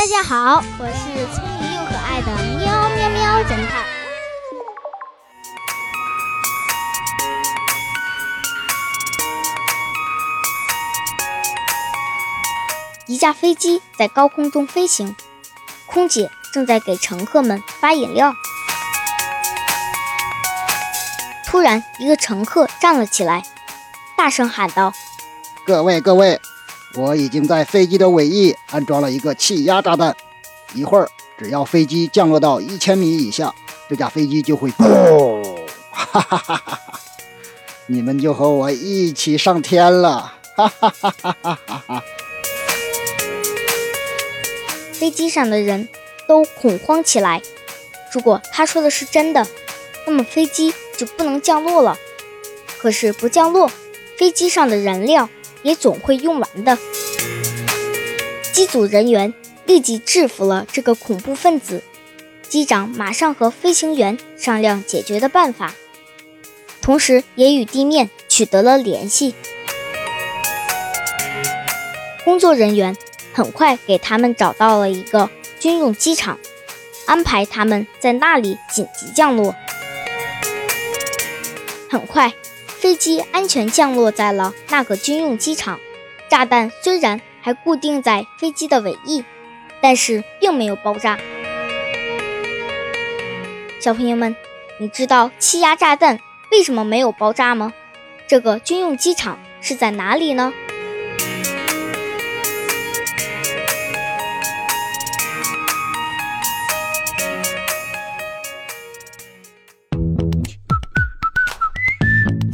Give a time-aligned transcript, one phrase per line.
[0.00, 3.84] 大家好，我是聪明又可爱的喵喵喵侦探。
[13.06, 15.14] 一架飞机在高空中飞行，
[15.84, 18.32] 空姐正在给乘客们发饮料。
[21.46, 23.42] 突然，一个乘客站了起来，
[24.16, 24.94] 大声喊道
[25.66, 26.40] ：“各位各位，
[26.94, 30.16] 我已经在飞机的尾翼安装了一个气压炸弹，
[30.74, 31.08] 一会儿
[31.38, 33.54] 只要飞机降落到一千米以下，
[33.88, 35.66] 这架飞机就会嘣！
[35.90, 36.80] 哈哈哈哈！
[37.86, 40.34] 你们就和我一起上天了！
[40.56, 42.02] 哈哈哈哈哈哈！”
[44.92, 45.88] 飞机上的人
[46.26, 47.40] 都恐慌起来。
[48.12, 49.46] 如果他说的是真的，
[50.06, 50.74] 那么飞机……
[50.98, 51.96] 就不能降落了。
[52.78, 53.70] 可是不降落，
[54.20, 55.30] 飞机上的燃料
[55.62, 56.76] 也总会用完的。
[58.52, 59.32] 机组人员
[59.64, 61.82] 立即制服了这个恐怖分子，
[62.46, 65.72] 机长马上和飞行员商量解决的办法，
[66.82, 69.34] 同时也与地面取得了联系。
[72.22, 72.94] 工作人员
[73.32, 76.38] 很快给他们找到了一个军用机场，
[77.06, 79.54] 安排他们在那里紧急降落。
[81.88, 82.34] 很快，
[82.80, 85.78] 飞机安全降落在了那个军用机场。
[86.30, 89.22] 炸弹虽然还固定在飞机的尾翼，
[89.82, 91.18] 但是并没有爆炸。
[93.80, 94.34] 小朋友们，
[94.78, 97.74] 你知道气压炸弹为什么没有爆炸吗？
[98.26, 100.50] 这个军用机场是在哪里呢？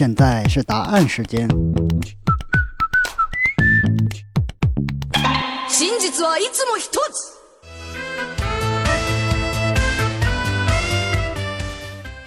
[0.00, 1.46] 现在是答案时间。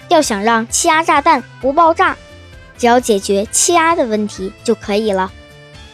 [0.08, 2.16] 要想让气压炸弹不爆炸，
[2.78, 5.32] 只要解决气压的问题就可以了。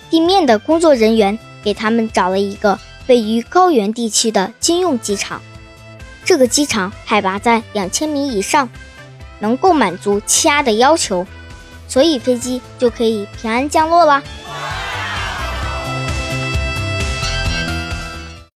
[0.10, 5.42] 地面的工作人员给他们找了一个位于高原地区的军用机场，
[6.26, 8.68] 这个机场海拔在两千米以上，
[9.40, 11.26] 能够满足气压的要求。
[11.90, 14.24] 所以飞机就可以平安降落了。